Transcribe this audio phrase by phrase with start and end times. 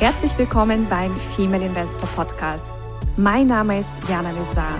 [0.00, 2.72] Herzlich willkommen beim Female Investor Podcast.
[3.18, 4.78] Mein Name ist Jana Lezar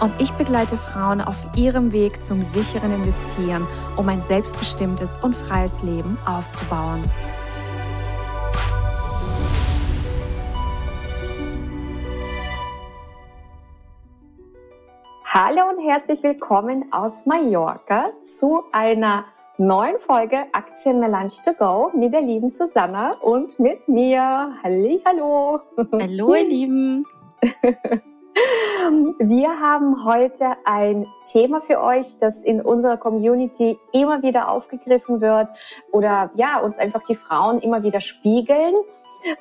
[0.00, 3.66] und ich begleite Frauen auf ihrem Weg zum sicheren Investieren,
[3.96, 7.00] um ein selbstbestimmtes und freies Leben aufzubauen.
[15.24, 19.24] Hallo und herzlich willkommen aus Mallorca zu einer
[19.58, 24.54] neuen Folge Aktien Melange to Go mit der lieben Susanna und mit mir.
[24.62, 25.60] Halli, hallo.
[25.92, 27.06] Hallo, ihr Lieben.
[29.18, 35.50] Wir haben heute ein Thema für euch, das in unserer Community immer wieder aufgegriffen wird
[35.92, 38.74] oder ja, uns einfach die Frauen immer wieder spiegeln.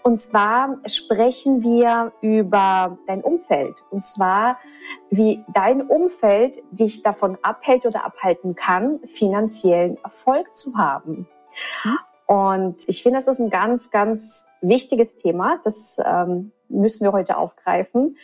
[0.03, 3.84] Und zwar sprechen wir über dein Umfeld.
[3.90, 4.57] Und zwar,
[5.09, 11.27] wie dein Umfeld dich davon abhält oder abhalten kann, finanziellen Erfolg zu haben.
[11.84, 11.98] Hm?
[12.27, 15.60] Und ich finde, das ist ein ganz, ganz wichtiges Thema.
[15.63, 18.18] Das ähm, müssen wir heute aufgreifen.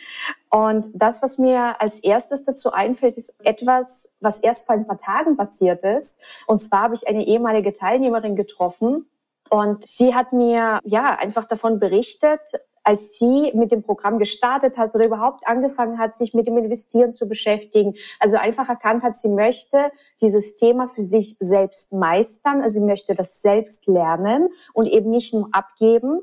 [0.50, 4.96] Und das, was mir als erstes dazu einfällt, ist etwas, was erst vor ein paar
[4.96, 6.20] Tagen passiert ist.
[6.46, 9.06] Und zwar habe ich eine ehemalige Teilnehmerin getroffen,
[9.50, 12.40] und sie hat mir ja einfach davon berichtet,
[12.88, 17.12] als sie mit dem Programm gestartet hat oder überhaupt angefangen hat, sich mit dem Investieren
[17.12, 17.94] zu beschäftigen.
[18.18, 19.90] Also einfach erkannt hat, sie möchte
[20.22, 25.34] dieses Thema für sich selbst meistern, also sie möchte das selbst lernen und eben nicht
[25.34, 26.20] nur abgeben.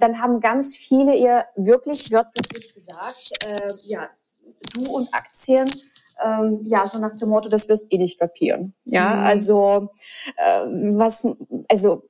[0.00, 4.08] Dann haben ganz viele ihr wirklich wörtlich gesagt, äh, ja,
[4.74, 5.70] du und Aktien
[6.22, 8.74] ähm, ja, so nach dem Motto, das wirst eh nicht kapieren.
[8.84, 9.26] Ja, mhm.
[9.26, 9.88] also
[10.36, 11.26] äh, was,
[11.68, 12.02] also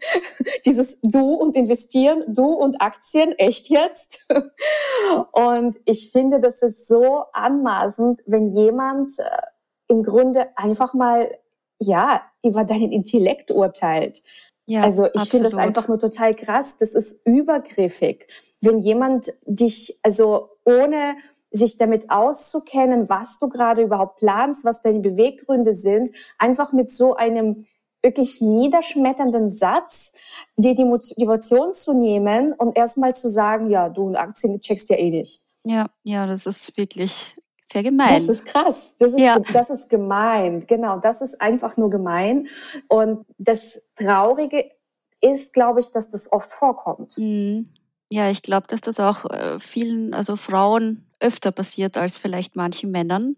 [0.64, 4.26] dieses Du und Investieren, Du und Aktien, echt jetzt?
[5.32, 9.24] und ich finde, das ist so anmaßend, wenn jemand äh,
[9.88, 11.30] im Grunde einfach mal
[11.80, 14.22] ja über deinen Intellekt urteilt.
[14.66, 16.76] Ja, also ich finde das einfach nur total krass.
[16.76, 18.28] Das ist übergriffig,
[18.60, 21.16] wenn jemand dich also ohne
[21.50, 27.16] sich damit auszukennen, was du gerade überhaupt planst, was deine Beweggründe sind, einfach mit so
[27.16, 27.66] einem
[28.02, 30.12] wirklich niederschmetternden Satz
[30.56, 35.10] dir die Motivation zu nehmen und erstmal zu sagen, ja, du Aktien checkst ja eh
[35.10, 35.40] nicht.
[35.64, 37.36] Ja, ja, das ist wirklich
[37.70, 38.08] sehr gemein.
[38.08, 38.94] Das ist krass.
[38.98, 39.38] Das ist, ja.
[39.52, 40.66] das ist gemein.
[40.66, 42.48] Genau, das ist einfach nur gemein.
[42.88, 44.70] Und das Traurige
[45.20, 47.18] ist, glaube ich, dass das oft vorkommt.
[47.18, 47.68] Mhm.
[48.10, 52.90] Ja, ich glaube, dass das auch äh, vielen, also Frauen öfter passiert als vielleicht manchen
[52.90, 53.36] Männern,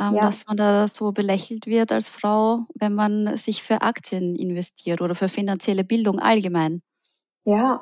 [0.00, 0.22] ähm, ja.
[0.22, 5.14] dass man da so belächelt wird als Frau, wenn man sich für Aktien investiert oder
[5.14, 6.82] für finanzielle Bildung allgemein.
[7.44, 7.80] Ja,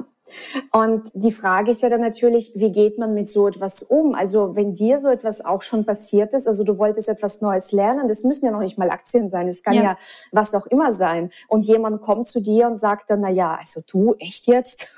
[0.72, 4.14] und die Frage ist ja dann natürlich, wie geht man mit so etwas um?
[4.14, 8.08] Also wenn dir so etwas auch schon passiert ist, also du wolltest etwas Neues lernen,
[8.08, 9.98] das müssen ja noch nicht mal Aktien sein, es kann ja, ja
[10.32, 11.30] was auch immer sein.
[11.48, 14.88] Und jemand kommt zu dir und sagt dann, na ja, also du, echt jetzt?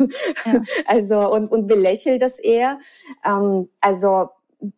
[0.45, 0.63] Ja.
[0.87, 2.79] also und, und belächelt das eher.
[3.25, 4.31] Ähm, also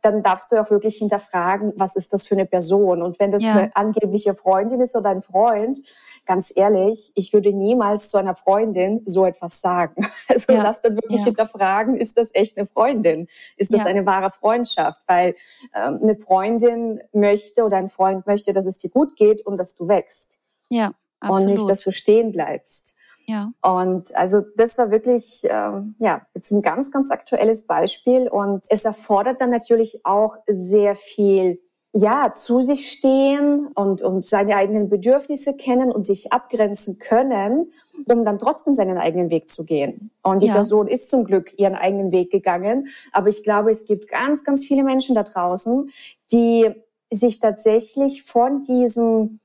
[0.03, 3.03] dann darfst du auch wirklich hinterfragen, was ist das für eine Person?
[3.03, 3.53] Und wenn das ja.
[3.53, 5.81] eine angebliche Freundin ist oder ein Freund,
[6.27, 10.07] ganz ehrlich, ich würde niemals zu einer Freundin so etwas sagen.
[10.29, 10.59] Also ja.
[10.59, 11.25] du darfst dann wirklich ja.
[11.25, 13.27] hinterfragen, ist das echt eine Freundin?
[13.57, 13.87] Ist das ja.
[13.87, 15.01] eine wahre Freundschaft?
[15.09, 15.35] Weil
[15.75, 19.75] ähm, eine Freundin möchte oder ein Freund möchte, dass es dir gut geht und dass
[19.75, 20.39] du wächst.
[20.69, 21.41] Ja, absolut.
[21.41, 22.97] Und nicht, dass du stehen bleibst.
[23.27, 23.53] Ja.
[23.63, 28.85] Und also das war wirklich ähm, ja jetzt ein ganz ganz aktuelles Beispiel und es
[28.85, 31.61] erfordert dann natürlich auch sehr viel
[31.93, 37.73] ja, zu sich stehen und, und seine eigenen Bedürfnisse kennen und sich abgrenzen können,
[38.07, 40.13] um dann trotzdem seinen eigenen Weg zu gehen.
[40.23, 40.53] Und die ja.
[40.53, 42.89] Person ist zum Glück ihren eigenen Weg gegangen.
[43.13, 45.91] Aber ich glaube, es gibt ganz, ganz viele Menschen da draußen,
[46.31, 46.71] die
[47.11, 49.41] sich tatsächlich von diesen,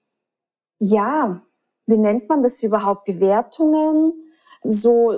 [0.78, 1.42] ja,
[1.86, 4.14] wie nennt man das überhaupt, Bewertungen
[4.64, 5.14] so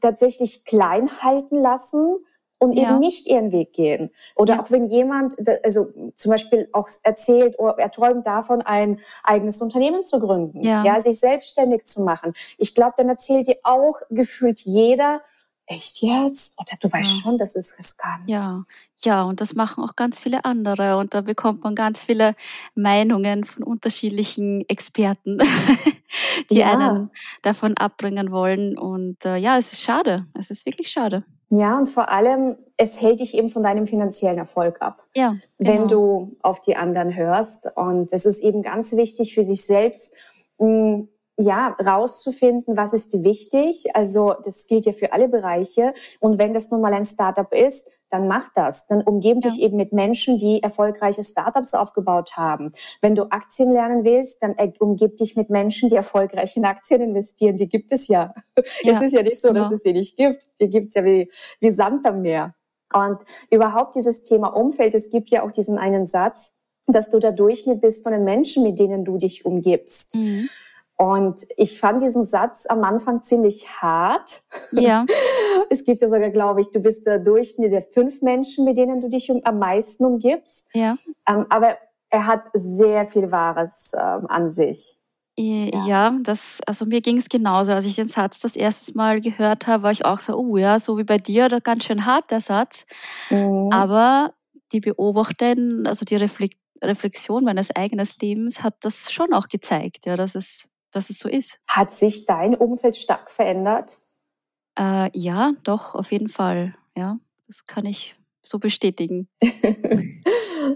[0.00, 2.18] tatsächlich klein halten lassen
[2.58, 2.90] und ja.
[2.90, 4.10] eben nicht ihren Weg gehen.
[4.36, 4.62] Oder ja.
[4.62, 5.34] auch wenn jemand,
[5.64, 10.84] also zum Beispiel auch erzählt, oder er träumt davon, ein eigenes Unternehmen zu gründen, ja,
[10.84, 12.34] ja sich selbstständig zu machen.
[12.58, 15.22] Ich glaube, dann erzählt dir auch gefühlt jeder,
[15.66, 16.58] echt jetzt?
[16.58, 18.28] Oder du weißt schon, das ist riskant.
[18.28, 18.64] Ja,
[19.04, 20.96] ja, und das machen auch ganz viele andere.
[20.98, 22.36] Und da bekommt man ganz viele
[22.74, 25.38] Meinungen von unterschiedlichen Experten,
[26.50, 26.72] die ja.
[26.72, 27.10] einen
[27.42, 28.78] davon abbringen wollen.
[28.78, 30.26] Und äh, ja, es ist schade.
[30.38, 31.24] Es ist wirklich schade.
[31.50, 35.04] Ja, und vor allem, es hält dich eben von deinem finanziellen Erfolg ab.
[35.14, 35.36] Ja.
[35.58, 35.72] Genau.
[35.72, 37.66] Wenn du auf die anderen hörst.
[37.76, 40.14] Und es ist eben ganz wichtig für sich selbst,
[40.58, 41.04] mh,
[41.38, 43.84] ja, rauszufinden, was ist dir wichtig.
[43.94, 45.94] Also das gilt ja für alle Bereiche.
[46.20, 48.86] Und wenn das nun mal ein Startup ist, dann mach das.
[48.86, 49.48] Dann umgebe ja.
[49.48, 52.72] dich eben mit Menschen, die erfolgreiche Startups aufgebaut haben.
[53.00, 57.56] Wenn du Aktien lernen willst, dann umgib dich mit Menschen, die erfolgreich in Aktien investieren.
[57.56, 58.32] Die gibt es ja.
[58.82, 59.62] ja es ist ja nicht so, genau.
[59.62, 60.44] dass es sie nicht gibt.
[60.60, 61.30] Die gibt's ja wie,
[61.60, 62.54] wie Sand am Meer.
[62.92, 66.52] Und überhaupt dieses Thema Umfeld, es gibt ja auch diesen einen Satz,
[66.86, 70.14] dass du der Durchschnitt bist von den Menschen, mit denen du dich umgibst.
[70.14, 70.50] Mhm.
[71.02, 74.42] Und ich fand diesen Satz am Anfang ziemlich hart.
[74.70, 75.04] Ja.
[75.68, 79.00] Es gibt ja sogar, glaube ich, du bist der Durchschnitt der fünf Menschen, mit denen
[79.00, 80.68] du dich um, am meisten umgibst.
[80.74, 80.96] Ja.
[81.26, 81.76] Ähm, aber
[82.10, 84.96] er hat sehr viel Wahres ähm, an sich.
[85.36, 85.86] Ja.
[85.86, 87.72] ja, das, also mir ging es genauso.
[87.72, 90.78] Als ich den Satz das erste Mal gehört habe, war ich auch so, oh ja,
[90.78, 92.84] so wie bei dir, oder ganz schön hart der Satz.
[93.30, 93.70] Mhm.
[93.72, 94.34] Aber
[94.72, 100.34] die Beobachten, also die Reflexion meines eigenen Lebens hat das schon auch gezeigt, ja, dass
[100.34, 101.58] es dass es so ist.
[101.66, 104.00] Hat sich dein Umfeld stark verändert?
[104.78, 106.74] Äh, ja, doch, auf jeden Fall.
[106.96, 109.28] Ja, das kann ich so bestätigen.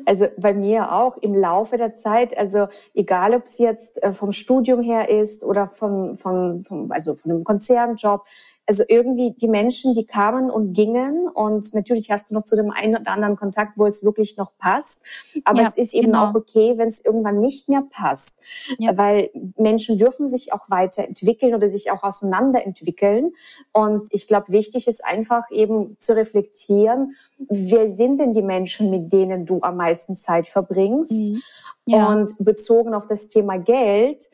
[0.07, 4.33] also bei mir auch im Laufe der Zeit, also egal ob es jetzt äh, vom
[4.33, 8.25] Studium her ist oder vom, vom, vom also von einem Konzernjob,
[8.67, 12.71] also irgendwie die Menschen, die kamen und gingen und natürlich hast du noch zu dem
[12.71, 15.05] einen oder anderen Kontakt, wo es wirklich noch passt.
[15.45, 16.27] Aber ja, es ist eben genau.
[16.27, 18.43] auch okay, wenn es irgendwann nicht mehr passt,
[18.79, 18.97] ja.
[18.97, 23.35] weil Menschen dürfen sich auch weiterentwickeln oder sich auch auseinanderentwickeln.
[23.73, 27.15] Und ich glaube, wichtig ist einfach eben zu reflektieren,
[27.49, 31.13] wer sind denn die Menschen, mit denen du am meisten Zeit verbringst?
[31.13, 31.43] Mhm.
[31.89, 32.13] Ja.
[32.13, 34.29] Und bezogen auf das Thema Geld,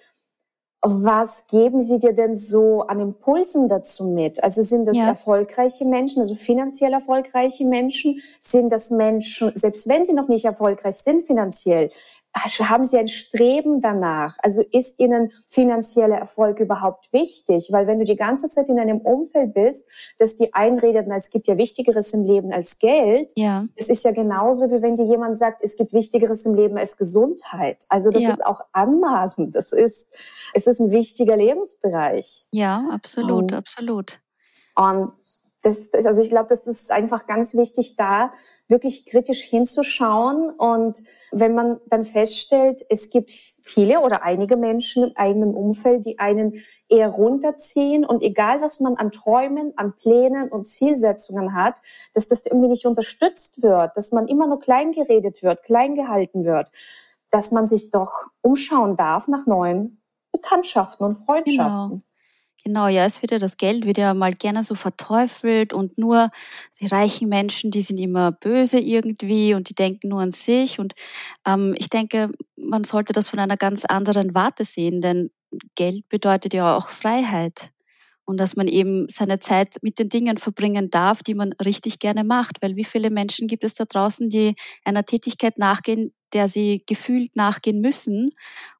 [0.83, 4.43] was geben Sie dir denn so an Impulsen dazu mit?
[4.43, 5.07] Also sind das ja.
[5.07, 8.21] erfolgreiche Menschen, also finanziell erfolgreiche Menschen?
[8.41, 11.91] Sind das Menschen, selbst wenn sie noch nicht erfolgreich sind finanziell,
[12.35, 14.37] haben Sie ein Streben danach?
[14.43, 17.69] Also ist Ihnen finanzieller Erfolg überhaupt wichtig?
[17.71, 19.89] Weil wenn du die ganze Zeit in einem Umfeld bist,
[20.19, 23.67] dass die einredet, es gibt ja Wichtigeres im Leben als Geld, ja.
[23.77, 26.97] es ist ja genauso, wie wenn dir jemand sagt, es gibt Wichtigeres im Leben als
[26.97, 27.85] Gesundheit.
[27.89, 28.31] Also das ja.
[28.31, 29.55] ist auch anmaßend.
[29.55, 30.07] Das ist,
[30.55, 32.47] es ist ein wichtiger Lebensbereich.
[32.51, 34.21] Ja, absolut, um, absolut.
[34.75, 35.13] Und
[35.63, 38.33] das, also ich glaube, das ist einfach ganz wichtig, da
[38.69, 41.03] wirklich kritisch hinzuschauen und
[41.33, 43.31] wenn man dann feststellt, es gibt
[43.63, 48.97] viele oder einige Menschen im eigenen Umfeld, die einen eher runterziehen und egal was man
[48.97, 51.81] an Träumen, an Plänen und Zielsetzungen hat,
[52.13, 56.45] dass das irgendwie nicht unterstützt wird, dass man immer nur klein geredet wird, klein gehalten
[56.45, 56.71] wird,
[57.31, 60.03] dass man sich doch umschauen darf nach neuen
[60.33, 61.89] Bekanntschaften und Freundschaften.
[61.89, 62.03] Genau.
[62.65, 66.31] Genau, ja, es wird ja das Geld wird ja mal gerne so verteufelt und nur
[66.81, 70.79] die reichen Menschen, die sind immer böse irgendwie und die denken nur an sich.
[70.79, 70.95] Und
[71.45, 75.31] ähm, ich denke, man sollte das von einer ganz anderen Warte sehen, denn
[75.75, 77.73] Geld bedeutet ja auch Freiheit
[78.25, 82.23] und dass man eben seine Zeit mit den Dingen verbringen darf, die man richtig gerne
[82.25, 82.63] macht.
[82.63, 84.55] Weil wie viele Menschen gibt es da draußen, die
[84.85, 88.31] einer Tätigkeit nachgehen, der sie gefühlt nachgehen müssen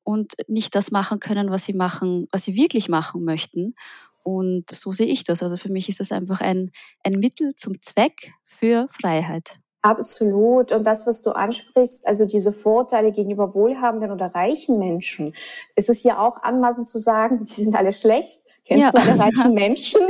[0.05, 3.75] und nicht das machen können, was sie machen, was sie wirklich machen möchten.
[4.23, 5.43] Und so sehe ich das.
[5.43, 6.71] Also für mich ist das einfach ein,
[7.05, 9.59] ein Mittel zum Zweck für Freiheit.
[9.83, 10.71] Absolut.
[10.71, 15.35] Und das, was du ansprichst, also diese Vorteile gegenüber wohlhabenden oder reichen Menschen,
[15.75, 18.43] ist es ja auch anmaßend zu sagen, die sind alle schlecht.
[18.65, 18.91] Kennst ja.
[18.93, 20.01] du alle reichen Menschen?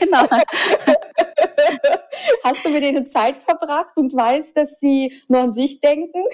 [0.00, 0.24] genau.
[2.44, 6.24] Hast du mit denen Zeit verbracht und weißt, dass sie nur an sich denken?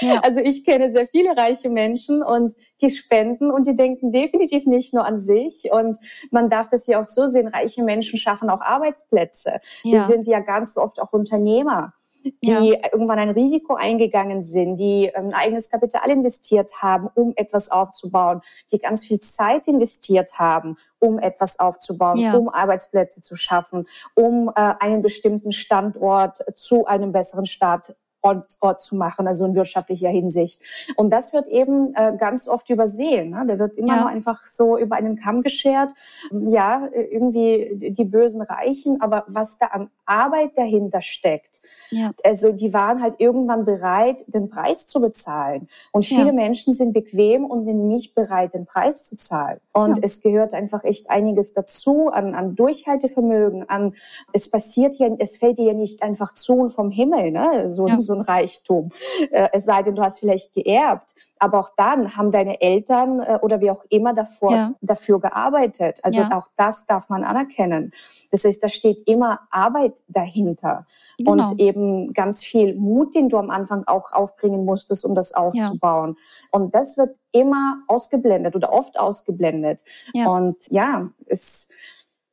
[0.00, 0.20] Ja.
[0.22, 4.94] Also ich kenne sehr viele reiche Menschen und die spenden und die denken definitiv nicht
[4.94, 5.70] nur an sich.
[5.72, 5.98] Und
[6.30, 9.60] man darf das ja auch so sehen, reiche Menschen schaffen auch Arbeitsplätze.
[9.82, 10.06] Ja.
[10.06, 11.92] Die sind ja ganz oft auch Unternehmer
[12.24, 12.90] die ja.
[12.92, 18.40] irgendwann ein Risiko eingegangen sind, die ähm, ein eigenes Kapital investiert haben, um etwas aufzubauen,
[18.72, 22.34] die ganz viel Zeit investiert haben, um etwas aufzubauen, ja.
[22.34, 28.96] um Arbeitsplätze zu schaffen, um äh, einen bestimmten Standort zu einem besseren Staat Ort, zu
[28.96, 30.62] machen, also in wirtschaftlicher Hinsicht.
[30.96, 33.30] Und das wird eben äh, ganz oft übersehen.
[33.30, 33.44] Ne?
[33.46, 34.00] Der wird immer ja.
[34.02, 35.92] nur einfach so über einen Kamm geschert.
[36.30, 41.60] Ja, irgendwie die bösen Reichen, aber was da an Arbeit dahinter steckt,
[41.92, 42.10] ja.
[42.24, 45.68] Also die waren halt irgendwann bereit, den Preis zu bezahlen.
[45.92, 46.32] Und viele ja.
[46.32, 49.60] Menschen sind bequem und sind nicht bereit, den Preis zu zahlen.
[49.72, 50.02] Und ja.
[50.02, 53.94] es gehört einfach echt einiges dazu an, an Durchhaltevermögen, an
[54.32, 57.68] es passiert ja, es fällt dir ja nicht einfach zu und vom Himmel, ne?
[57.68, 58.90] so, so ein Reichtum.
[59.30, 61.14] Äh, es sei denn, du hast vielleicht geerbt.
[61.38, 64.74] Aber auch dann haben deine Eltern äh, oder wie auch immer davor ja.
[64.80, 65.98] dafür gearbeitet.
[66.04, 66.30] Also ja.
[66.38, 67.92] auch das darf man anerkennen.
[68.30, 70.86] Das heißt, da steht immer Arbeit dahinter
[71.18, 71.32] genau.
[71.32, 76.16] und eben ganz viel Mut, den du am Anfang auch aufbringen musstest, um das aufzubauen.
[76.16, 76.48] Ja.
[76.52, 79.82] Und das wird immer ausgeblendet oder oft ausgeblendet.
[80.14, 81.68] Und ja, es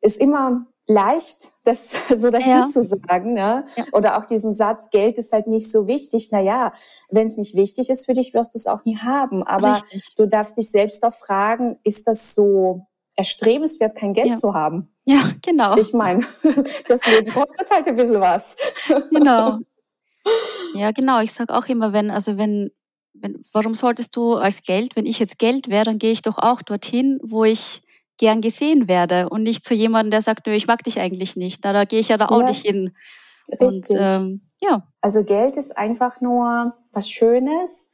[0.01, 1.91] ist immer leicht, das
[2.21, 2.67] so dahin ja.
[2.67, 3.65] zu sagen, ne?
[3.77, 3.85] Ja.
[3.93, 6.29] Oder auch diesen Satz, Geld ist halt nicht so wichtig.
[6.31, 6.73] Na ja,
[7.09, 9.43] wenn es nicht wichtig ist für dich, wirst du es auch nie haben.
[9.43, 10.15] Aber Richtig.
[10.17, 14.35] du darfst dich selbst auch fragen, ist das so erstrebenswert, kein Geld ja.
[14.35, 14.89] zu haben?
[15.05, 15.77] Ja, genau.
[15.77, 16.25] Ich meine,
[16.87, 18.57] das Leben kostet halt ein bisschen was.
[19.11, 19.59] Genau.
[20.75, 21.21] Ja, genau.
[21.21, 22.71] Ich sage auch immer, wenn, also wenn,
[23.13, 26.37] wenn, warum solltest du als Geld, wenn ich jetzt Geld wäre, dann gehe ich doch
[26.37, 27.81] auch dorthin, wo ich
[28.19, 31.65] gern gesehen werde und nicht zu jemandem, der sagt, nö, ich mag dich eigentlich nicht.
[31.65, 32.93] Da, da gehe ich ja da auch ja, nicht hin.
[33.59, 33.89] Richtig.
[33.89, 34.83] Und, ähm, ja.
[35.01, 37.89] Also Geld ist einfach nur was Schönes.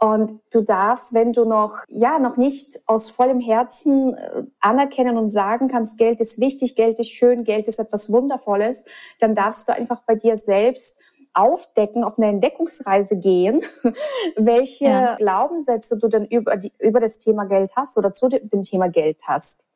[0.00, 5.28] Und du darfst, wenn du noch, ja, noch nicht aus vollem Herzen äh, anerkennen und
[5.28, 8.84] sagen kannst, Geld ist wichtig, Geld ist schön, Geld ist etwas Wundervolles,
[9.18, 11.02] dann darfst du einfach bei dir selbst
[11.34, 13.62] aufdecken, auf eine Entdeckungsreise gehen,
[14.36, 15.14] welche ja.
[15.16, 19.20] Glaubenssätze du denn über, die, über das Thema Geld hast oder zu dem Thema Geld
[19.26, 19.67] hast.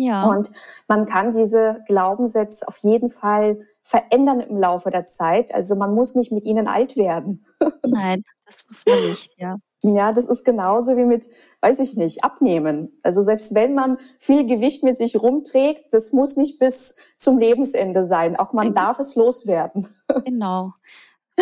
[0.00, 0.24] Ja.
[0.24, 0.50] Und
[0.88, 5.52] man kann diese Glaubenssätze auf jeden Fall verändern im Laufe der Zeit.
[5.54, 7.44] Also man muss nicht mit ihnen alt werden.
[7.90, 9.56] Nein, das muss man nicht, ja.
[9.82, 11.26] Ja, das ist genauso wie mit,
[11.62, 12.98] weiß ich nicht, abnehmen.
[13.02, 18.04] Also selbst wenn man viel Gewicht mit sich rumträgt, das muss nicht bis zum Lebensende
[18.04, 18.36] sein.
[18.36, 19.88] Auch man darf es loswerden.
[20.24, 20.72] Genau.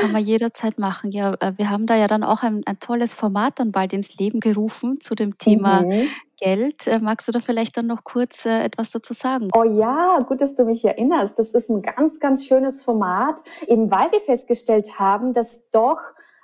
[0.01, 1.11] Kann man jederzeit machen.
[1.11, 4.17] Ja, äh, wir haben da ja dann auch ein, ein tolles Format dann bald ins
[4.17, 6.09] Leben gerufen zu dem Thema mhm.
[6.39, 6.87] Geld.
[6.87, 9.49] Äh, magst du da vielleicht dann noch kurz äh, etwas dazu sagen?
[9.55, 11.39] Oh ja, gut, dass du mich erinnerst.
[11.39, 16.01] Das ist ein ganz, ganz schönes Format, eben weil wir festgestellt haben, dass doch,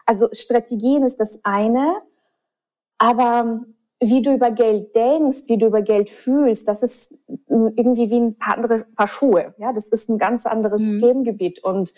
[0.07, 1.95] also Strategien ist das eine,
[2.99, 3.61] aber
[4.01, 8.39] wie du über Geld denkst, wie du über Geld fühlst, das ist irgendwie wie ein
[8.39, 9.55] paar andere Paar Schuhe.
[9.59, 11.01] Ja, das ist ein ganz anderes mhm.
[11.01, 11.63] Themengebiet.
[11.63, 11.93] Und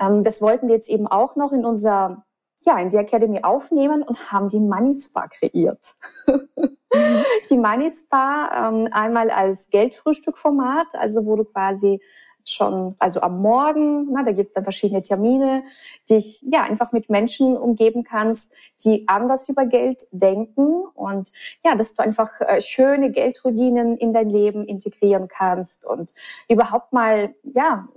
[0.00, 2.24] ähm, das wollten wir jetzt eben auch noch in unser,
[2.64, 5.94] ja, in die Academy aufnehmen und haben die Money Spa kreiert.
[6.26, 6.48] Mhm.
[7.50, 12.00] die Money Spa ähm, einmal als Geldfrühstückformat, also wo du quasi
[12.48, 15.64] schon, also am Morgen, na, da gibt's dann verschiedene Termine,
[16.08, 21.32] dich ja einfach mit Menschen umgeben kannst, die anders über Geld denken und
[21.64, 26.14] ja, dass du einfach äh, schöne Geldroutinen in dein Leben integrieren kannst und
[26.48, 27.88] überhaupt mal, ja,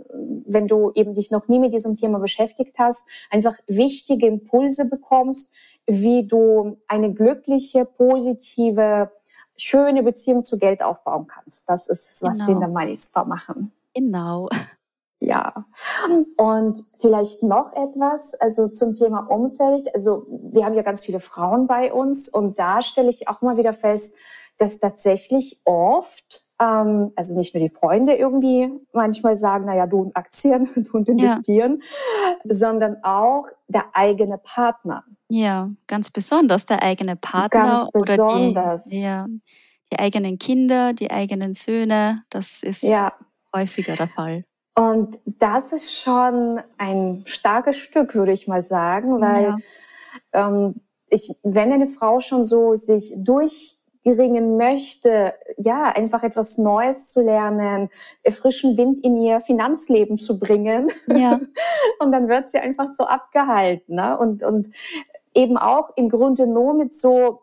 [0.45, 5.55] wenn du eben dich noch nie mit diesem Thema beschäftigt hast, einfach wichtige Impulse bekommst,
[5.85, 9.11] wie du eine glückliche, positive,
[9.57, 11.67] schöne Beziehung zu Geld aufbauen kannst.
[11.67, 12.47] Das ist, was genau.
[12.47, 13.73] wir in der Money Spa machen.
[13.93, 14.49] Genau.
[15.21, 15.65] Ja.
[16.37, 19.93] Und vielleicht noch etwas, also zum Thema Umfeld.
[19.93, 23.57] Also wir haben ja ganz viele Frauen bei uns und da stelle ich auch mal
[23.57, 24.15] wieder fest,
[24.57, 30.15] dass tatsächlich oft, ähm, also nicht nur die Freunde irgendwie manchmal sagen, naja, du und
[30.15, 31.81] Aktien, du und investieren,
[32.43, 32.55] ja.
[32.55, 35.03] sondern auch der eigene Partner.
[35.29, 37.49] Ja, ganz besonders der eigene Partner.
[37.49, 38.87] Ganz besonders.
[38.87, 39.27] Oder die, ja,
[39.91, 43.13] die eigenen Kinder, die eigenen Söhne, das ist ja
[43.55, 44.43] häufiger der Fall.
[44.75, 49.57] Und das ist schon ein starkes Stück, würde ich mal sagen, weil ja.
[50.31, 50.75] ähm,
[51.09, 57.89] ich, wenn eine Frau schon so sich durchringen möchte, ja, einfach etwas Neues zu lernen,
[58.29, 61.39] frischen Wind in ihr Finanzleben zu bringen, ja.
[61.99, 64.17] und dann wird sie einfach so abgehalten, ne?
[64.17, 64.73] und, und
[65.33, 67.41] eben auch im Grunde nur mit so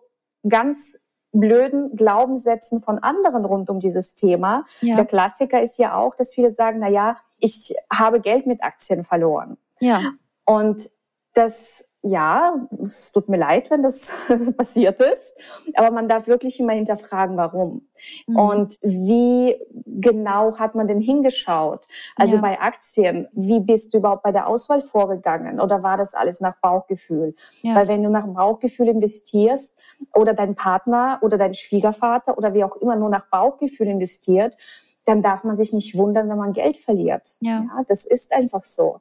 [0.49, 1.06] ganz
[1.41, 4.65] blöden Glaubenssätzen von anderen rund um dieses Thema.
[4.81, 4.97] Ja.
[4.97, 9.05] Der Klassiker ist ja auch, dass viele sagen, na ja, ich habe Geld mit Aktien
[9.05, 9.57] verloren.
[9.81, 10.13] Ja.
[10.45, 10.89] Und
[11.35, 14.13] das ja, es tut mir leid, wenn das
[14.57, 15.37] passiert ist,
[15.75, 17.89] aber man darf wirklich immer hinterfragen, warum.
[18.27, 18.37] Mhm.
[18.37, 21.87] Und wie genau hat man denn hingeschaut?
[22.15, 22.41] Also ja.
[22.41, 25.61] bei Aktien, wie bist du überhaupt bei der Auswahl vorgegangen?
[25.61, 27.35] Oder war das alles nach Bauchgefühl?
[27.63, 27.75] Ja.
[27.75, 29.81] Weil wenn du nach Bauchgefühl investierst,
[30.15, 34.57] oder dein Partner oder dein Schwiegervater oder wie auch immer nur nach Bauchgefühl investiert,
[35.05, 37.37] dann darf man sich nicht wundern, wenn man Geld verliert.
[37.41, 37.63] Ja.
[37.63, 39.01] ja das ist einfach so.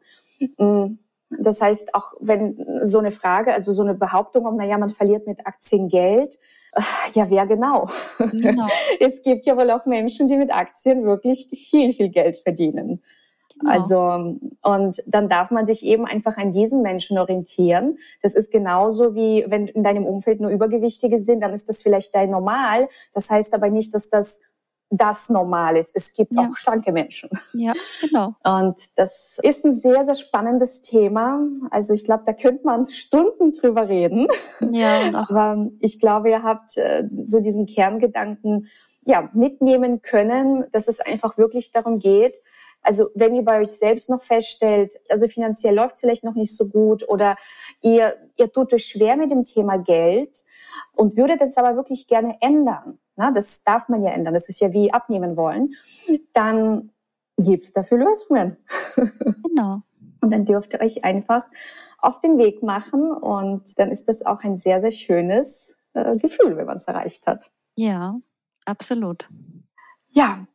[0.58, 0.98] Mm.
[1.40, 5.26] Das heißt, auch wenn so eine Frage, also so eine Behauptung kommt, naja, man verliert
[5.26, 6.38] mit Aktien Geld,
[7.14, 7.90] ja, wer genau?
[8.20, 8.68] genau?
[9.00, 13.02] Es gibt ja wohl auch Menschen, die mit Aktien wirklich viel, viel Geld verdienen.
[13.60, 13.72] Genau.
[13.72, 17.98] Also, und dann darf man sich eben einfach an diesen Menschen orientieren.
[18.22, 22.14] Das ist genauso wie, wenn in deinem Umfeld nur Übergewichtige sind, dann ist das vielleicht
[22.16, 22.90] dein Normal.
[23.14, 24.56] Das heißt aber nicht, dass das
[24.92, 25.96] das normal ist.
[25.96, 26.42] Es gibt ja.
[26.42, 27.30] auch schlanke Menschen.
[27.54, 28.36] Ja, genau.
[28.44, 31.40] Und das ist ein sehr, sehr spannendes Thema.
[31.72, 34.28] Also ich glaube, da könnte man Stunden drüber reden.
[34.72, 35.30] Ja, auch.
[35.30, 38.68] Aber ich glaube, ihr habt äh, so diesen Kerngedanken
[39.06, 42.38] ja, mitnehmen können, dass es einfach wirklich darum geht,
[42.86, 46.56] also wenn ihr bei euch selbst noch feststellt, also finanziell läuft es vielleicht noch nicht
[46.56, 47.36] so gut oder
[47.82, 50.44] ihr, ihr tut euch schwer mit dem Thema Geld
[50.94, 54.60] und würdet es aber wirklich gerne ändern, na, das darf man ja ändern, das ist
[54.60, 55.74] ja wie abnehmen wollen,
[56.34, 56.92] dann
[57.38, 58.58] gibt es dafür Lösungen.
[59.56, 59.84] Genau.
[60.20, 61.48] und dann dürft ihr euch einfach
[62.00, 66.58] auf den Weg machen und dann ist das auch ein sehr, sehr schönes äh, Gefühl,
[66.58, 67.50] wenn man es erreicht hat.
[67.76, 68.20] Ja,
[68.66, 69.30] absolut.
[70.12, 70.46] Ja,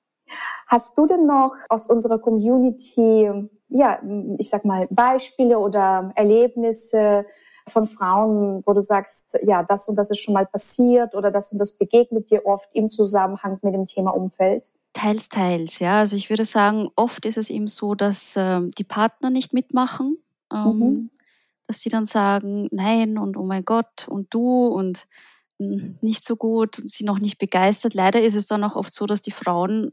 [0.70, 3.28] Hast du denn noch aus unserer Community,
[3.70, 4.00] ja,
[4.38, 7.26] ich sag mal, Beispiele oder Erlebnisse
[7.66, 11.50] von Frauen, wo du sagst, ja, das und das ist schon mal passiert oder das
[11.50, 14.70] und das begegnet dir oft im Zusammenhang mit dem Thema Umfeld?
[14.92, 15.98] Teils, teils, ja.
[15.98, 20.18] Also ich würde sagen, oft ist es eben so, dass ähm, die Partner nicht mitmachen,
[20.52, 21.10] ähm, mhm.
[21.66, 25.08] dass sie dann sagen, nein und oh mein Gott und du und
[25.58, 27.94] hm, nicht so gut und sie noch nicht begeistert.
[27.94, 29.90] Leider ist es dann auch oft so, dass die Frauen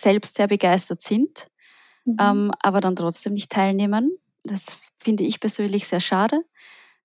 [0.00, 1.48] selbst sehr begeistert sind,
[2.04, 2.16] mhm.
[2.20, 4.16] ähm, aber dann trotzdem nicht teilnehmen.
[4.44, 6.42] Das finde ich persönlich sehr schade.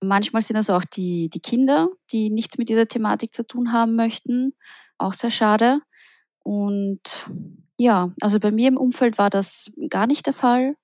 [0.00, 3.96] Manchmal sind es auch die, die Kinder, die nichts mit dieser Thematik zu tun haben
[3.96, 4.54] möchten.
[4.98, 5.80] Auch sehr schade.
[6.42, 7.28] Und
[7.76, 10.76] ja, also bei mir im Umfeld war das gar nicht der Fall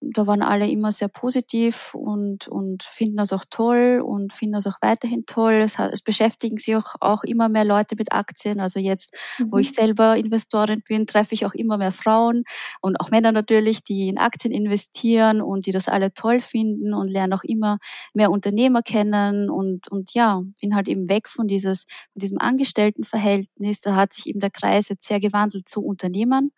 [0.00, 4.66] da waren alle immer sehr positiv und, und finden das auch toll und finden das
[4.66, 5.54] auch weiterhin toll.
[5.54, 8.60] Es, es beschäftigen sich auch, auch immer mehr Leute mit Aktien.
[8.60, 9.48] Also jetzt, mhm.
[9.50, 12.44] wo ich selber Investorin bin, treffe ich auch immer mehr Frauen
[12.80, 17.08] und auch Männer natürlich, die in Aktien investieren und die das alle toll finden und
[17.08, 17.78] lernen auch immer
[18.14, 23.80] mehr Unternehmer kennen und, und ja, bin halt eben weg von dieses, von diesem Angestelltenverhältnis.
[23.80, 26.50] Da hat sich eben der Kreis jetzt sehr gewandelt zu Unternehmern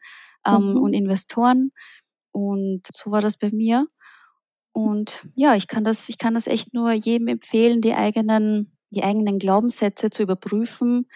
[0.46, 0.76] ähm, mhm.
[0.76, 1.72] und Investoren.
[2.32, 3.86] Und so war das bei mir.
[4.72, 9.02] Und ja, ich kann das, ich kann das echt nur jedem empfehlen, die eigenen, die
[9.02, 11.06] eigenen Glaubenssätze zu überprüfen.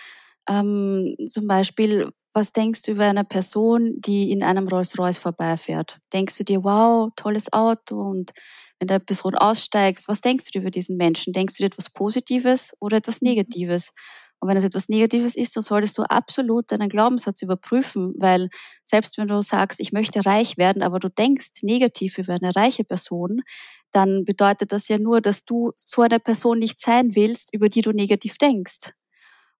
[0.48, 6.00] Ähm, zum Beispiel, was denkst du über eine Person, die in einem Rolls-Royce vorbeifährt?
[6.12, 8.32] Denkst du dir, wow, tolles Auto und
[8.80, 11.32] wenn der Person aussteigst, was denkst du über diesen Menschen?
[11.32, 13.28] Denkst du dir etwas Positives oder etwas mhm.
[13.28, 13.92] Negatives?
[14.44, 18.50] Und wenn es etwas Negatives ist, dann solltest du absolut deinen Glaubenssatz überprüfen, weil
[18.84, 22.84] selbst wenn du sagst, ich möchte reich werden, aber du denkst negativ über eine reiche
[22.84, 23.40] Person,
[23.90, 27.80] dann bedeutet das ja nur, dass du so eine Person nicht sein willst, über die
[27.80, 28.90] du negativ denkst.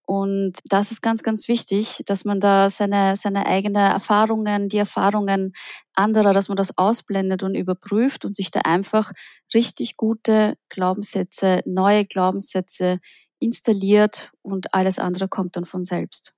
[0.07, 5.55] Und das ist ganz, ganz wichtig, dass man da seine, seine eigenen Erfahrungen, die Erfahrungen
[5.95, 9.13] anderer, dass man das ausblendet und überprüft und sich da einfach
[9.55, 12.99] richtig gute Glaubenssätze, neue Glaubenssätze
[13.39, 16.35] installiert und alles andere kommt dann von selbst.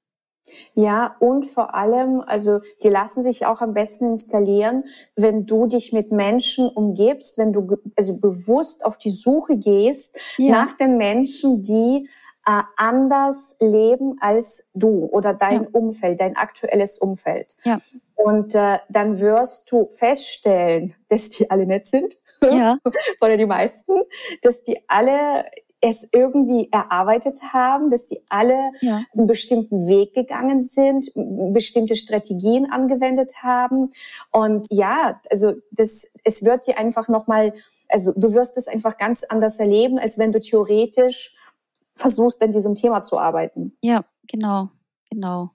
[0.74, 4.84] Ja, und vor allem, also die lassen sich auch am besten installieren,
[5.16, 10.52] wenn du dich mit Menschen umgibst, wenn du also bewusst auf die Suche gehst ja.
[10.52, 12.08] nach den Menschen, die
[12.46, 15.68] äh, anders leben als du oder dein ja.
[15.72, 17.56] Umfeld, dein aktuelles Umfeld.
[17.64, 17.80] Ja.
[18.14, 22.16] Und äh, dann wirst du feststellen, dass die alle nett sind.
[22.42, 22.78] Ja.
[23.20, 23.94] oder die meisten,
[24.42, 25.46] dass die alle
[25.80, 29.02] es irgendwie erarbeitet haben, dass sie alle ja.
[29.14, 33.92] einen bestimmten Weg gegangen sind, bestimmte Strategien angewendet haben.
[34.32, 37.52] Und ja, also das, es wird dir einfach nochmal,
[37.88, 41.34] also du wirst es einfach ganz anders erleben, als wenn du theoretisch
[41.94, 43.76] versuchst, an diesem Thema zu arbeiten.
[43.80, 44.70] Ja, genau,
[45.10, 45.50] genau.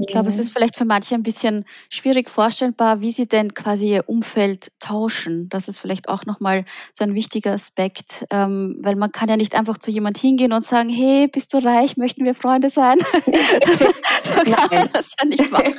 [0.00, 0.40] Ich glaube, es mhm.
[0.42, 5.48] ist vielleicht für manche ein bisschen schwierig vorstellbar, wie sie denn quasi ihr Umfeld tauschen.
[5.48, 9.56] Das ist vielleicht auch nochmal so ein wichtiger Aspekt, ähm, weil man kann ja nicht
[9.56, 12.98] einfach zu jemand hingehen und sagen, hey, bist du reich, möchten wir Freunde sein?
[13.26, 15.74] so kann man das ja nicht machen.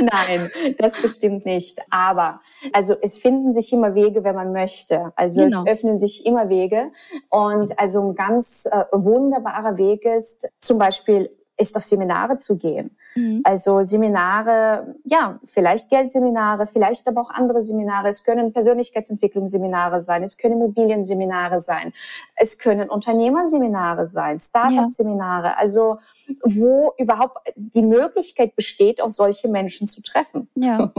[0.00, 1.78] Nein, das bestimmt nicht.
[1.90, 2.40] Aber
[2.72, 5.12] also es finden sich immer Wege, wenn man möchte.
[5.14, 5.62] Also genau.
[5.62, 6.90] es öffnen sich immer Wege.
[7.30, 12.96] Und also ein ganz äh, wunderbarer Weg ist zum Beispiel ist auf Seminare zu gehen.
[13.14, 13.42] Mhm.
[13.44, 18.08] Also Seminare, ja, vielleicht Geldseminare, vielleicht aber auch andere Seminare.
[18.08, 21.92] Es können Persönlichkeitsentwicklungsseminare sein, es können Immobilienseminare sein,
[22.34, 25.48] es können Unternehmerseminare sein, Startup-Seminare.
[25.48, 25.56] Ja.
[25.56, 25.98] Also
[26.42, 30.48] wo überhaupt die Möglichkeit besteht, auf solche Menschen zu treffen.
[30.54, 30.92] Ja,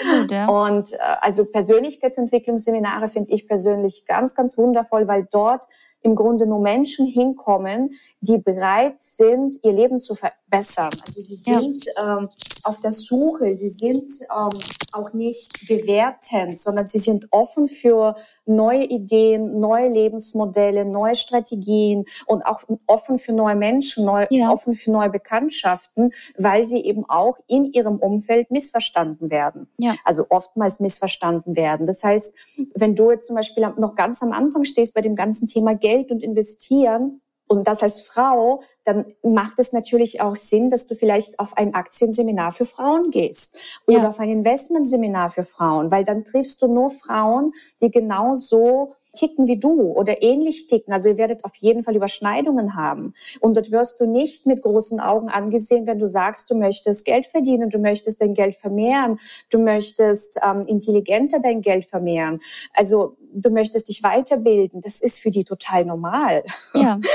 [0.00, 0.48] absolut, ja.
[0.48, 5.66] Und äh, also Persönlichkeitsentwicklungsseminare finde ich persönlich ganz, ganz wundervoll, weil dort
[6.02, 10.14] im Grunde nur Menschen hinkommen, die bereit sind, ihr Leben zu
[10.52, 10.90] verbessern.
[11.06, 12.18] Also sie sind ja.
[12.18, 12.28] ähm,
[12.64, 14.60] auf der Suche, sie sind ähm,
[14.92, 22.42] auch nicht bewertend, sondern sie sind offen für neue Ideen, neue Lebensmodelle, neue Strategien und
[22.42, 24.50] auch offen für neue Menschen, neu, ja.
[24.50, 29.68] offen für neue Bekanntschaften, weil sie eben auch in ihrem Umfeld missverstanden werden.
[29.78, 29.94] Ja.
[30.04, 31.86] Also oftmals missverstanden werden.
[31.86, 32.36] Das heißt,
[32.74, 36.10] wenn du jetzt zum Beispiel noch ganz am Anfang stehst bei dem ganzen Thema Geld
[36.10, 41.38] und Investieren, und das als Frau, dann macht es natürlich auch Sinn, dass du vielleicht
[41.38, 44.08] auf ein Aktienseminar für Frauen gehst oder ja.
[44.08, 49.58] auf ein Investmentseminar für Frauen, weil dann triffst du nur Frauen, die genauso ticken wie
[49.58, 50.92] du oder ähnlich ticken.
[50.92, 53.14] Also ihr werdet auf jeden Fall Überschneidungen haben.
[53.40, 57.26] Und dort wirst du nicht mit großen Augen angesehen, wenn du sagst, du möchtest Geld
[57.26, 62.40] verdienen, du möchtest dein Geld vermehren, du möchtest ähm, intelligenter dein Geld vermehren.
[62.72, 64.80] Also du möchtest dich weiterbilden.
[64.80, 66.44] Das ist für die total normal.
[66.74, 67.00] Ja.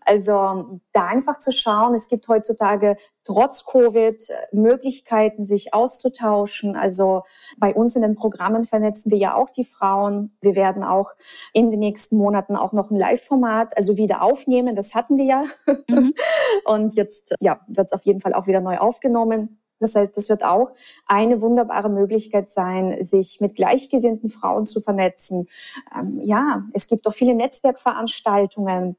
[0.00, 6.76] Also da einfach zu schauen, es gibt heutzutage trotz Covid Möglichkeiten, sich auszutauschen.
[6.76, 7.24] Also
[7.58, 10.34] bei uns in den Programmen vernetzen wir ja auch die Frauen.
[10.40, 11.10] Wir werden auch
[11.52, 14.74] in den nächsten Monaten auch noch ein Live-Format, also wieder aufnehmen.
[14.74, 15.44] Das hatten wir ja.
[15.88, 16.14] Mhm.
[16.64, 19.60] Und jetzt ja, wird es auf jeden Fall auch wieder neu aufgenommen.
[19.78, 20.72] Das heißt, das wird auch
[21.06, 25.48] eine wunderbare Möglichkeit sein, sich mit gleichgesinnten Frauen zu vernetzen.
[25.94, 28.96] Ähm, ja, es gibt auch viele Netzwerkveranstaltungen,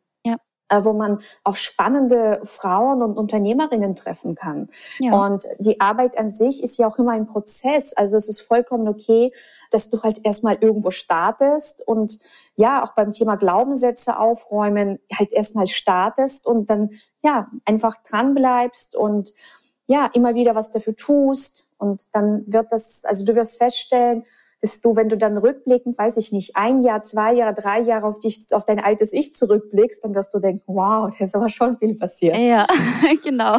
[0.70, 4.70] äh, wo man auf spannende Frauen und Unternehmerinnen treffen kann.
[5.00, 5.26] Ja.
[5.26, 7.94] Und die Arbeit an sich ist ja auch immer ein Prozess.
[7.94, 9.32] Also es ist vollkommen okay,
[9.72, 12.20] dass du halt erstmal irgendwo startest und
[12.56, 16.90] ja, auch beim Thema Glaubenssätze aufräumen, halt erstmal startest und dann
[17.24, 19.34] ja, einfach dran bleibst und
[19.88, 21.74] ja, immer wieder was dafür tust.
[21.78, 24.24] Und dann wird das, also du wirst feststellen,
[24.62, 28.08] dass du, wenn du dann rückblickend, weiß ich nicht, ein Jahr, zwei Jahre, drei Jahre
[28.08, 31.50] auf dich, auf dein altes Ich zurückblickst, dann wirst du denken, wow, da ist aber
[31.50, 32.38] schon viel passiert.
[32.38, 32.68] Ja,
[33.24, 33.58] genau.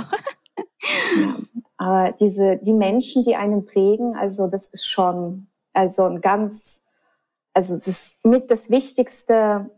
[1.17, 1.37] Ja,
[1.77, 6.81] aber diese, die Menschen, die einen prägen, also das ist schon, also ein ganz,
[7.55, 9.71] also das ist mit das Wichtigste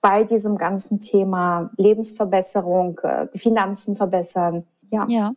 [0.00, 4.64] bei diesem ganzen Thema Lebensverbesserung, äh, Finanzen verbessern.
[4.90, 5.06] Ja.
[5.08, 5.32] ja.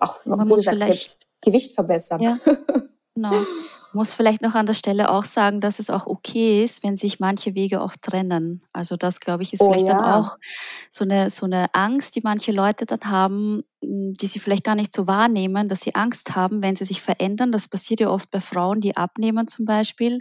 [0.00, 2.20] Auch, Man muss gesagt, selbst Gewicht verbessern.
[2.20, 2.38] Ja.
[3.14, 3.32] Genau
[3.94, 7.20] muss vielleicht noch an der Stelle auch sagen, dass es auch okay ist, wenn sich
[7.20, 8.62] manche Wege auch trennen.
[8.72, 9.94] Also das, glaube ich, ist oh, vielleicht ja.
[9.94, 10.38] dann auch
[10.90, 14.74] so eine, so eine Angst, die manche Leute dann haben, hm, die sie vielleicht gar
[14.74, 17.52] nicht so wahrnehmen, dass sie Angst haben, wenn sie sich verändern.
[17.52, 20.20] Das passiert ja oft bei Frauen, die abnehmen zum Beispiel,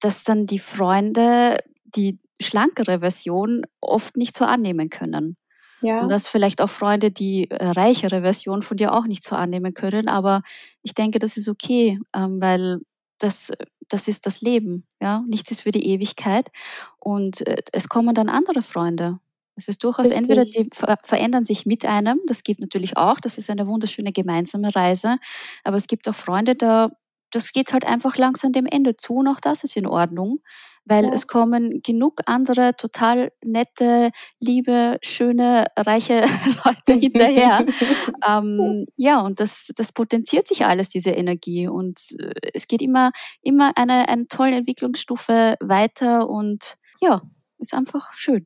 [0.00, 5.36] dass dann die Freunde die schlankere Version oft nicht so annehmen können.
[5.80, 6.00] Ja.
[6.00, 9.74] Und dass vielleicht auch Freunde die äh, reichere Version von dir auch nicht so annehmen
[9.74, 10.08] können.
[10.08, 10.42] Aber
[10.82, 12.80] ich denke, das ist okay, ähm, weil
[13.18, 13.52] das,
[13.88, 14.86] das ist das Leben.
[15.00, 15.24] Ja?
[15.28, 16.50] Nichts ist für die Ewigkeit.
[16.98, 19.20] Und äh, es kommen dann andere Freunde.
[19.58, 20.18] Es ist durchaus Richtig.
[20.18, 24.12] entweder die ver verändern sich mit einem, das gibt natürlich auch, das ist eine wunderschöne
[24.12, 25.16] gemeinsame Reise,
[25.64, 26.92] aber es gibt auch Freunde, da
[27.30, 30.40] das geht halt einfach langsam dem Ende zu und auch das ist in Ordnung,
[30.84, 31.12] weil ja.
[31.12, 34.10] es kommen genug andere total nette,
[34.40, 36.22] liebe, schöne, reiche
[36.64, 37.66] Leute hinterher.
[38.26, 43.12] ähm, ja, und das, das potenziert sich alles, diese Energie und äh, es geht immer,
[43.42, 47.22] immer eine, eine tolle Entwicklungsstufe weiter und ja,
[47.58, 48.44] ist einfach schön.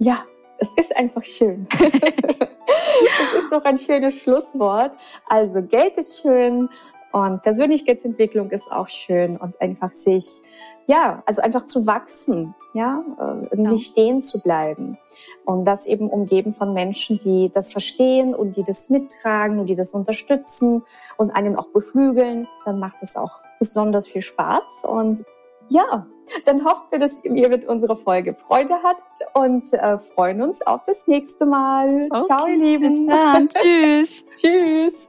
[0.00, 0.24] Ja,
[0.58, 1.66] es ist einfach schön.
[1.78, 4.92] das ist doch ein schönes Schlusswort.
[5.26, 6.68] Also Geld ist schön,
[7.12, 10.42] und Persönlichkeitsentwicklung ist auch schön und einfach sich,
[10.86, 13.02] ja, also einfach zu wachsen, ja,
[13.50, 14.98] äh, nicht stehen zu bleiben.
[15.44, 19.74] Und das eben umgeben von Menschen, die das verstehen und die das mittragen und die
[19.74, 20.82] das unterstützen
[21.16, 24.84] und einen auch beflügeln, dann macht es auch besonders viel Spaß.
[24.84, 25.24] Und
[25.68, 26.06] ja,
[26.44, 30.82] dann hoffen wir, dass ihr mit unserer Folge Freude hattet und äh, freuen uns auf
[30.84, 32.08] das nächste Mal.
[32.10, 33.06] Okay, Ciao, ihr Lieben.
[33.06, 33.48] Bis dann.
[33.62, 34.24] Tschüss.
[34.40, 35.08] Tschüss.